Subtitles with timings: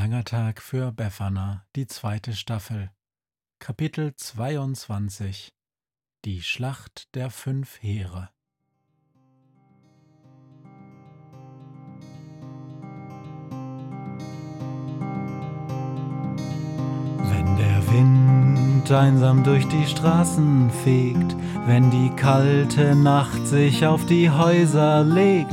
[0.00, 2.90] langer Tag für Befana, die zweite Staffel.
[3.58, 5.52] Kapitel 22
[6.24, 8.30] Die Schlacht der fünf Heere.
[17.18, 21.36] Wenn der Wind einsam durch die Straßen fegt,
[21.66, 25.52] wenn die kalte Nacht sich auf die Häuser legt,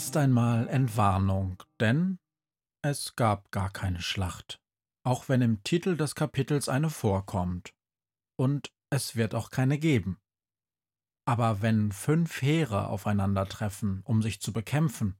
[0.00, 2.18] Zuerst einmal Entwarnung, denn
[2.82, 4.58] es gab gar keine Schlacht,
[5.04, 7.74] auch wenn im Titel des Kapitels eine vorkommt.
[8.38, 10.18] Und es wird auch keine geben.
[11.26, 15.18] Aber wenn fünf Heere aufeinandertreffen, um sich zu bekämpfen,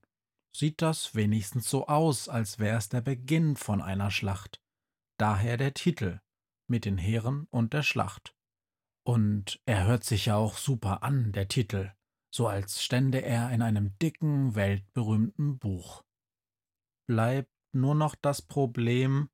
[0.57, 4.63] sieht das wenigstens so aus, als wäre es der Beginn von einer Schlacht.
[5.19, 6.21] Daher der Titel
[6.69, 8.35] mit den Heeren und der Schlacht.
[9.07, 11.93] Und er hört sich ja auch super an, der Titel
[12.33, 16.05] so als stände er in einem dicken, weltberühmten Buch.
[17.07, 19.31] Bleibt nur noch das Problem,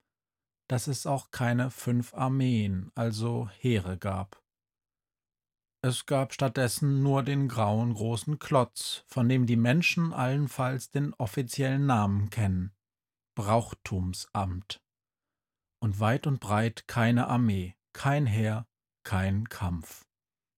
[0.69, 4.42] dass es auch keine fünf Armeen, also Heere gab.
[5.83, 11.86] Es gab stattdessen nur den grauen großen Klotz, von dem die Menschen allenfalls den offiziellen
[11.86, 12.73] Namen kennen
[13.36, 14.83] Brauchtumsamt.
[15.80, 18.67] Und weit und breit keine Armee, kein Heer,
[19.05, 20.06] kein Kampf.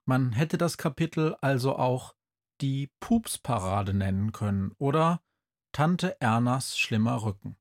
[0.07, 2.15] Man hätte das Kapitel also auch
[2.61, 5.23] die Pupsparade nennen können oder
[5.73, 7.57] Tante Ernas schlimmer Rücken.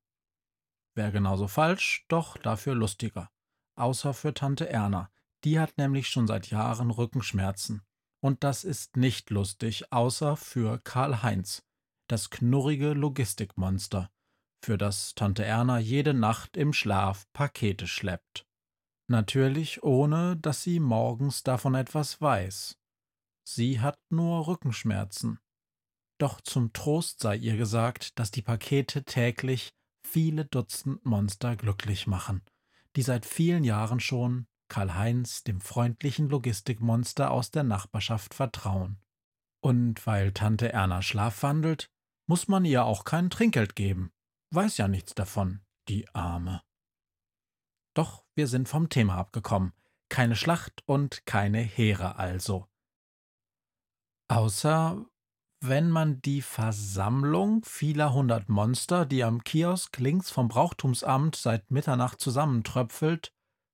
[0.94, 3.30] Wäre genauso falsch, doch dafür lustiger.
[3.76, 5.10] Außer für Tante Erna.
[5.44, 7.82] Die hat nämlich schon seit Jahren Rückenschmerzen.
[8.20, 11.64] Und das ist nicht lustig, außer für Karl-Heinz,
[12.08, 14.10] das knurrige Logistikmonster,
[14.64, 18.46] für das Tante Erna jede Nacht im Schlaf Pakete schleppt.
[19.06, 22.76] Natürlich ohne, dass sie morgens davon etwas weiß.
[23.50, 25.40] Sie hat nur Rückenschmerzen.
[26.18, 29.70] Doch zum Trost sei ihr gesagt, dass die Pakete täglich
[30.06, 32.42] viele Dutzend Monster glücklich machen,
[32.94, 39.00] die seit vielen Jahren schon Karl-Heinz, dem freundlichen Logistikmonster aus der Nachbarschaft, vertrauen.
[39.60, 41.90] Und weil Tante Erna schlafwandelt,
[42.26, 44.12] muss man ihr auch kein Trinkgeld geben.
[44.50, 46.62] Weiß ja nichts davon, die Arme.
[47.94, 49.72] Doch wir sind vom Thema abgekommen.
[50.10, 52.68] Keine Schlacht und keine Heere also.
[54.28, 55.04] Außer
[55.60, 62.20] wenn man die Versammlung vieler hundert Monster, die am Kiosk links vom Brauchtumsamt seit Mitternacht
[62.20, 63.32] zusammentröpfelt,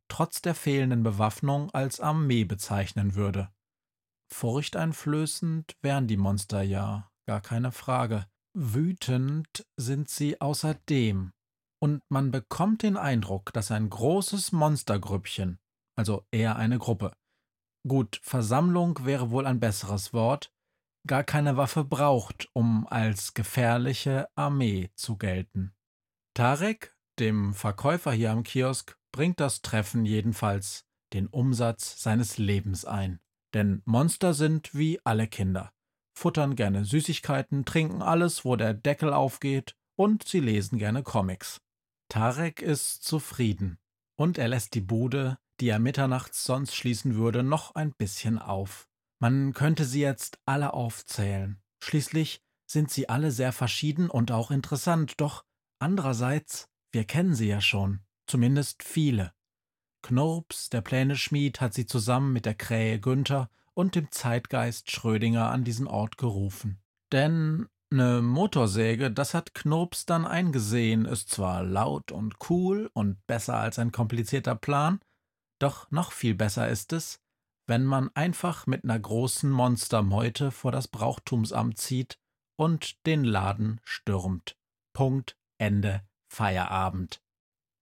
[0.09, 3.50] trotz der fehlenden Bewaffnung als Armee bezeichnen würde.
[4.32, 8.26] Furchteinflößend wären die Monster ja, gar keine Frage.
[8.56, 11.32] Wütend sind sie außerdem,
[11.82, 15.59] und man bekommt den Eindruck, dass ein großes Monstergrüppchen,
[15.97, 17.12] also eher eine Gruppe,
[17.87, 20.53] gut, Versammlung wäre wohl ein besseres Wort,
[21.06, 25.75] gar keine Waffe braucht, um als gefährliche Armee zu gelten.
[26.34, 33.21] Tarek, dem Verkäufer hier am Kiosk, bringt das Treffen jedenfalls den Umsatz seines Lebens ein.
[33.55, 35.73] Denn Monster sind wie alle Kinder,
[36.19, 41.61] futtern gerne Süßigkeiten, trinken alles, wo der Deckel aufgeht, und sie lesen gerne Comics.
[42.08, 43.79] Tarek ist zufrieden,
[44.17, 48.89] und er lässt die Bude die er mitternachts sonst schließen würde, noch ein bisschen auf.
[49.21, 51.62] Man könnte sie jetzt alle aufzählen.
[51.83, 55.45] Schließlich sind sie alle sehr verschieden und auch interessant, doch
[55.79, 59.33] andererseits, wir kennen sie ja schon, zumindest viele.
[60.03, 65.65] Knurps, der Pläneschmied, hat sie zusammen mit der Krähe Günther und dem Zeitgeist Schrödinger an
[65.65, 66.83] diesen Ort gerufen.
[67.12, 73.56] Denn ne Motorsäge, das hat Knurps dann eingesehen, ist zwar laut und cool und besser
[73.56, 75.01] als ein komplizierter Plan,
[75.59, 77.21] doch noch viel besser ist es,
[77.67, 82.19] wenn man einfach mit ner großen Monstermeute vor das Brauchtumsamt zieht
[82.56, 84.56] und den Laden stürmt.
[84.93, 87.23] Punkt, Ende, Feierabend.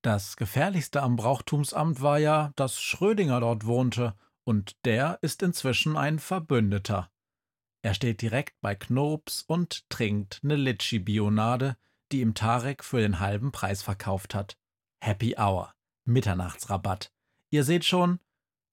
[0.03, 6.19] Das Gefährlichste am Brauchtumsamt war ja, dass Schrödinger dort wohnte, und der ist inzwischen ein
[6.19, 7.11] Verbündeter.
[7.85, 11.77] Er steht direkt bei Knobs und trinkt ne Litschi-Bionade,
[12.11, 14.57] die ihm Tarek für den halben Preis verkauft hat.
[15.01, 15.75] Happy Hour,
[16.05, 17.13] Mitternachtsrabatt.
[17.53, 18.19] Ihr seht schon,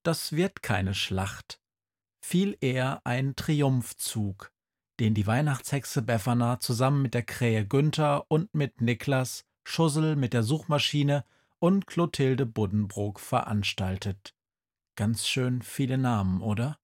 [0.03, 1.59] das wird keine Schlacht.
[2.25, 4.53] Viel eher ein Triumphzug,
[5.01, 10.43] den die Weihnachtshexe Befana zusammen mit der Krähe Günther und mit Niklas, Schussel mit der
[10.43, 11.25] Suchmaschine
[11.59, 14.33] und Clotilde Buddenbrook veranstaltet.
[14.95, 16.79] Ganz schön viele Namen, oder?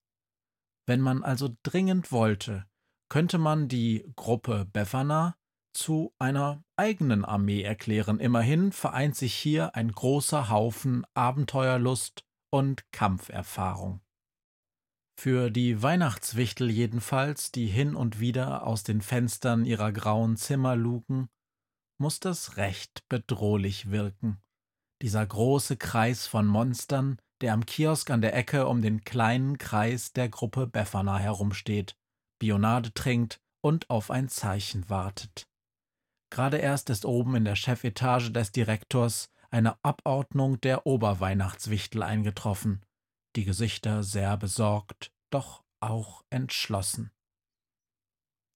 [0.84, 2.66] Wenn man also dringend wollte,
[3.08, 5.34] könnte man die Gruppe Befana
[5.76, 8.18] zu einer eigenen Armee erklären.
[8.18, 14.00] Immerhin vereint sich hier ein großer Haufen Abenteuerlust und Kampferfahrung.
[15.18, 21.28] Für die Weihnachtswichtel jedenfalls, die hin und wieder aus den Fenstern ihrer grauen Zimmer lugen,
[21.98, 24.38] muss das recht bedrohlich wirken.
[25.02, 30.12] Dieser große Kreis von Monstern, der am Kiosk an der Ecke um den kleinen Kreis
[30.12, 31.96] der Gruppe Befana herumsteht,
[32.38, 35.48] Bionade trinkt und auf ein Zeichen wartet.
[36.30, 42.84] Gerade erst ist oben in der Chefetage des Direktors eine Abordnung der Oberweihnachtswichtel eingetroffen,
[43.36, 47.12] die Gesichter sehr besorgt, doch auch entschlossen.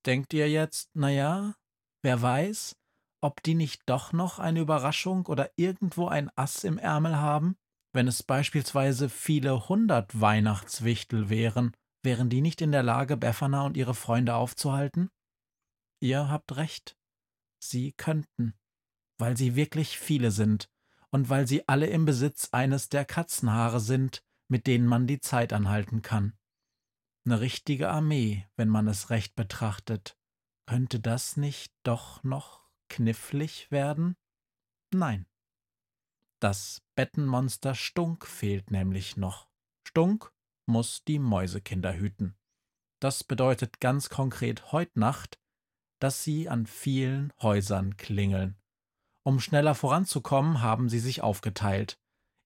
[0.06, 1.54] Denkt ihr jetzt, na ja,
[2.02, 2.76] wer weiß,
[3.22, 7.56] ob die nicht doch noch eine Überraschung oder irgendwo ein Ass im Ärmel haben?
[7.92, 13.76] Wenn es beispielsweise viele hundert Weihnachtswichtel wären, wären die nicht in der Lage, Befana und
[13.76, 15.10] ihre Freunde aufzuhalten?
[16.00, 16.96] Ihr habt recht.
[17.60, 18.54] Sie könnten,
[19.18, 20.68] weil sie wirklich viele sind
[21.10, 25.52] und weil sie alle im Besitz eines der Katzenhaare sind, mit denen man die Zeit
[25.52, 26.36] anhalten kann.
[27.24, 30.16] Eine richtige Armee, wenn man es recht betrachtet.
[30.66, 34.16] Könnte das nicht doch noch knifflig werden?
[34.90, 35.26] Nein.
[36.40, 39.50] Das Bettenmonster Stunk fehlt nämlich noch.
[39.86, 40.32] Stunk
[40.66, 42.36] muss die Mäusekinder hüten.
[43.00, 45.38] Das bedeutet ganz konkret heut Nacht,
[46.00, 48.56] dass sie an vielen Häusern klingeln.
[49.22, 51.98] Um schneller voranzukommen, haben sie sich aufgeteilt.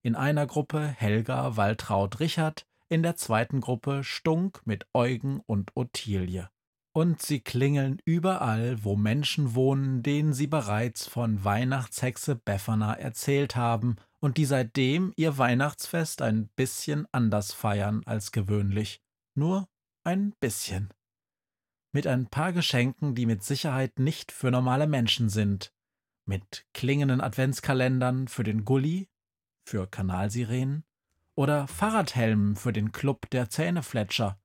[0.03, 6.49] In einer Gruppe Helga, Waltraud, Richard, in der zweiten Gruppe Stunk mit Eugen und Ottilie.
[6.93, 13.97] Und sie klingeln überall, wo Menschen wohnen, denen sie bereits von Weihnachtshexe Befana erzählt haben
[14.19, 19.01] und die seitdem ihr Weihnachtsfest ein bisschen anders feiern als gewöhnlich.
[19.33, 19.67] Nur
[20.03, 20.89] ein bisschen.
[21.95, 25.73] Mit ein paar Geschenken, die mit Sicherheit nicht für normale Menschen sind.
[26.25, 29.07] Mit klingenden Adventskalendern für den Gully,
[29.63, 30.83] für Kanalsirenen
[31.35, 34.37] oder Fahrradhelmen für den Club der Zähnefletscher,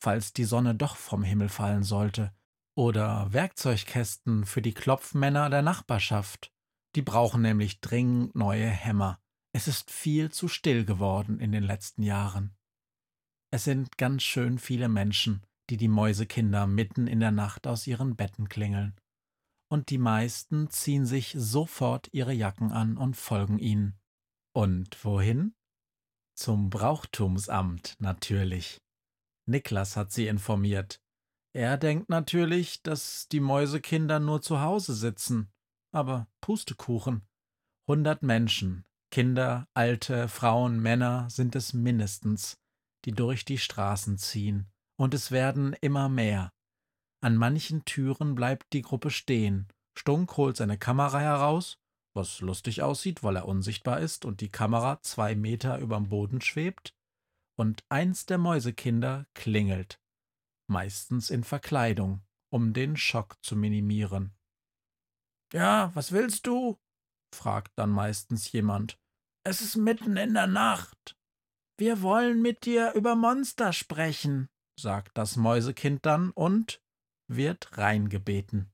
[0.00, 2.32] falls die Sonne doch vom Himmel fallen sollte,
[2.74, 6.50] oder Werkzeugkästen für die Klopfmänner der Nachbarschaft.
[6.94, 9.20] Die brauchen nämlich dringend neue Hämmer.
[9.52, 12.56] Es ist viel zu still geworden in den letzten Jahren.
[13.50, 18.16] Es sind ganz schön viele Menschen, die die Mäusekinder mitten in der Nacht aus ihren
[18.16, 18.94] Betten klingeln.
[19.68, 23.98] Und die meisten ziehen sich sofort ihre Jacken an und folgen ihnen.
[24.54, 25.54] Und wohin?
[26.36, 28.80] Zum Brauchtumsamt natürlich.
[29.46, 31.00] Niklas hat sie informiert.
[31.52, 35.50] Er denkt natürlich, dass die Mäusekinder nur zu Hause sitzen.
[35.92, 37.26] Aber Pustekuchen.
[37.88, 42.58] Hundert Menschen, Kinder, Alte, Frauen, Männer sind es mindestens,
[43.04, 44.70] die durch die Straßen ziehen.
[44.98, 46.52] Und es werden immer mehr.
[47.22, 49.68] An manchen Türen bleibt die Gruppe stehen.
[49.98, 51.78] Stunk holt seine Kamera heraus
[52.16, 56.94] was lustig aussieht, weil er unsichtbar ist und die Kamera zwei Meter überm Boden schwebt,
[57.58, 60.00] und eins der Mäusekinder klingelt,
[60.68, 64.34] meistens in Verkleidung, um den Schock zu minimieren.
[65.52, 66.78] Ja, was willst du?
[67.34, 68.98] fragt dann meistens jemand.
[69.44, 71.16] Es ist mitten in der Nacht.
[71.78, 74.48] Wir wollen mit dir über Monster sprechen,
[74.78, 76.80] sagt das Mäusekind dann und
[77.28, 78.72] wird reingebeten.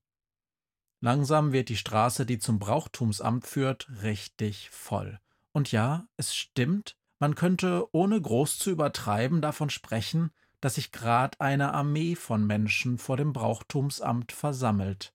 [1.00, 5.20] Langsam wird die Straße, die zum Brauchtumsamt führt, richtig voll.
[5.52, 10.30] Und ja, es stimmt, man könnte, ohne groß zu übertreiben, davon sprechen,
[10.60, 15.12] dass sich grad eine Armee von Menschen vor dem Brauchtumsamt versammelt.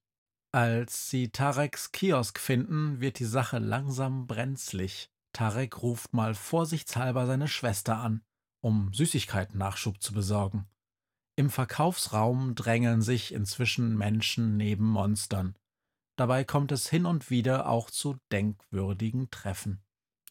[0.52, 5.10] Als sie Tareks Kiosk finden, wird die Sache langsam brenzlig.
[5.32, 8.22] Tarek ruft mal vorsichtshalber seine Schwester an,
[8.60, 10.66] um Süßigkeiten-Nachschub zu besorgen.
[11.38, 15.54] Im Verkaufsraum drängeln sich inzwischen Menschen neben Monstern.
[16.16, 19.80] Dabei kommt es hin und wieder auch zu denkwürdigen Treffen.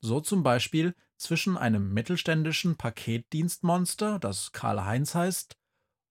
[0.02, 5.56] So zum Beispiel zwischen einem mittelständischen Paketdienstmonster, das Karl-Heinz heißt,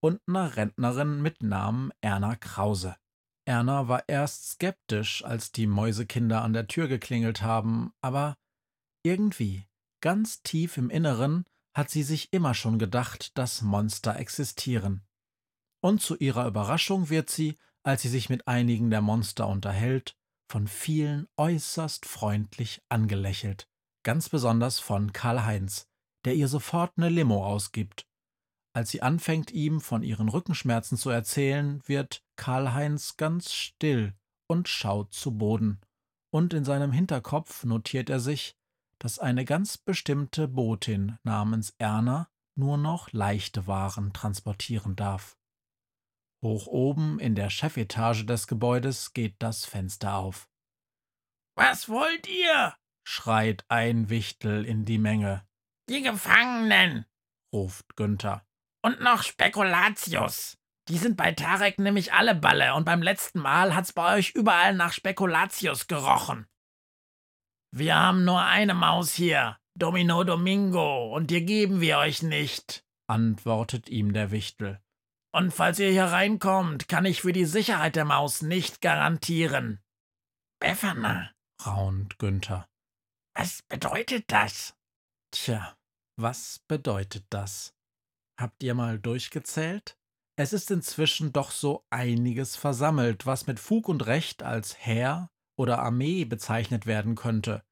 [0.00, 2.96] und einer Rentnerin mit Namen Erna Krause.
[3.44, 8.38] Erna war erst skeptisch, als die Mäusekinder an der Tür geklingelt haben, aber
[9.02, 9.68] irgendwie,
[10.00, 11.44] ganz tief im Inneren,
[11.76, 15.02] hat sie sich immer schon gedacht, dass Monster existieren.
[15.82, 20.16] Und zu ihrer Überraschung wird sie, als sie sich mit einigen der Monster unterhält,
[20.50, 23.68] von vielen äußerst freundlich angelächelt,
[24.04, 25.86] ganz besonders von Karl-Heinz,
[26.24, 28.08] der ihr sofort eine Limo ausgibt.
[28.72, 34.14] Als sie anfängt, ihm von ihren Rückenschmerzen zu erzählen, wird Karl-Heinz ganz still
[34.48, 35.80] und schaut zu Boden,
[36.30, 38.56] und in seinem Hinterkopf notiert er sich,
[38.98, 45.36] dass eine ganz bestimmte Botin namens Erna nur noch leichte Waren transportieren darf.
[46.42, 50.48] Hoch oben in der Chefetage des Gebäudes geht das Fenster auf.
[51.56, 52.74] Was wollt ihr?
[53.06, 55.46] schreit ein Wichtel in die Menge.
[55.88, 57.06] Die Gefangenen,
[57.52, 58.44] ruft Günther.
[58.82, 60.58] Und noch Spekulatius.
[60.88, 64.74] Die sind bei Tarek nämlich alle Balle und beim letzten Mal hat's bei euch überall
[64.74, 66.46] nach Spekulatius gerochen.
[67.78, 73.90] Wir haben nur eine Maus hier, Domino Domingo, und die geben wir euch nicht, antwortet
[73.90, 74.80] ihm der Wichtel.
[75.30, 79.82] Und falls ihr hier reinkommt, kann ich für die Sicherheit der Maus nicht garantieren.
[80.58, 81.30] Befana,
[81.66, 82.66] raunt Günther.
[83.34, 84.74] Was bedeutet das?
[85.30, 85.76] Tja,
[86.18, 87.74] was bedeutet das?
[88.40, 89.98] Habt ihr mal durchgezählt?
[90.38, 95.28] Es ist inzwischen doch so einiges versammelt, was mit Fug und Recht als Heer
[95.58, 97.65] oder Armee bezeichnet werden könnte.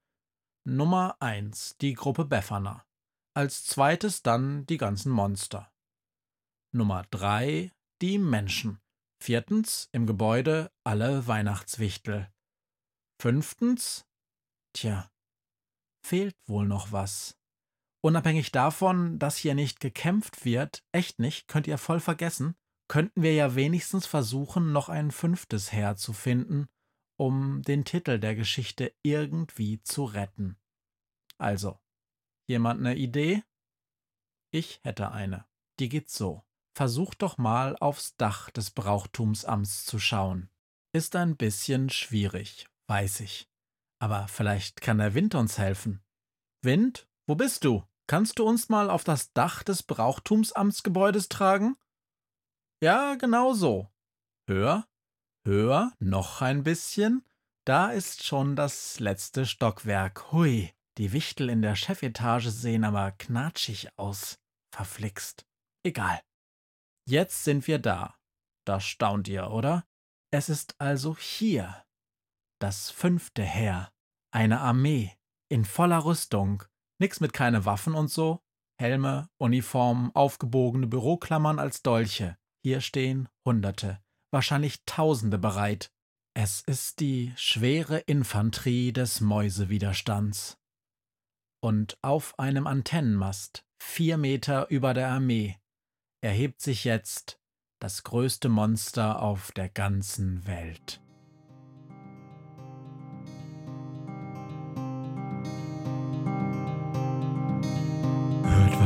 [0.66, 2.86] Nummer 1 die Gruppe Befana.
[3.34, 5.70] Als zweites dann die ganzen Monster.
[6.72, 8.80] Nummer 3 die Menschen.
[9.22, 12.32] Viertens im Gebäude alle Weihnachtswichtel.
[13.20, 14.06] Fünftens,
[14.72, 15.10] tja,
[16.02, 17.36] fehlt wohl noch was.
[18.02, 22.56] Unabhängig davon, dass hier nicht gekämpft wird, echt nicht, könnt ihr voll vergessen,
[22.88, 26.68] könnten wir ja wenigstens versuchen, noch ein fünftes Heer zu finden,
[27.16, 30.56] um den Titel der Geschichte irgendwie zu retten.
[31.38, 31.78] Also,
[32.46, 33.42] jemand eine Idee?
[34.50, 35.46] Ich hätte eine.
[35.78, 36.44] Die geht so.
[36.76, 40.50] Versucht doch mal aufs Dach des Brauchtumsamts zu schauen.
[40.92, 43.48] Ist ein bisschen schwierig, weiß ich.
[44.00, 46.04] Aber vielleicht kann der Wind uns helfen.
[46.62, 47.84] Wind, wo bist du?
[48.06, 51.76] Kannst du uns mal auf das Dach des Brauchtumsamtsgebäudes tragen?
[52.82, 53.88] Ja, genau so.
[54.46, 54.86] Höher,
[55.44, 57.24] höher, noch ein bisschen.
[57.66, 60.32] Da ist schon das letzte Stockwerk.
[60.32, 64.38] Hui, die Wichtel in der Chefetage sehen aber knatschig aus.
[64.74, 65.46] Verflixt.
[65.82, 66.20] Egal.
[67.06, 68.16] Jetzt sind wir da.
[68.66, 69.84] Da staunt ihr, oder?
[70.30, 71.84] Es ist also hier.
[72.60, 73.92] Das fünfte Heer.
[74.30, 75.12] Eine Armee.
[75.48, 76.64] In voller Rüstung.
[76.98, 78.40] Nix mit keine Waffen und so.
[78.80, 82.36] Helme, Uniformen, aufgebogene Büroklammern als Dolche.
[82.62, 84.02] Hier stehen Hunderte,
[84.34, 85.90] wahrscheinlich Tausende bereit.
[86.34, 90.58] Es ist die schwere Infanterie des Mäusewiderstands.
[91.62, 95.56] Und auf einem Antennenmast, vier Meter über der Armee,
[96.20, 97.40] erhebt sich jetzt
[97.80, 101.00] das größte Monster auf der ganzen Welt.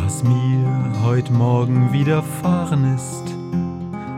[0.04, 3.37] was mir heut Morgen widerfahren ist.